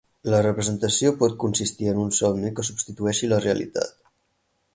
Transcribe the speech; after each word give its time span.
La 0.33 0.37
representació 0.43 1.11
pot 1.19 1.35
consistir 1.45 1.91
en 1.93 2.01
un 2.05 2.09
somni 2.23 2.51
que 2.61 2.67
substitueixi 2.71 3.31
la 3.35 3.43
realitat. 3.47 3.97